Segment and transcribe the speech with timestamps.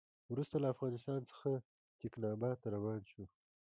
[0.31, 1.49] وروسته له افغانستان څخه
[2.01, 3.23] تکیناباد ته روان شو.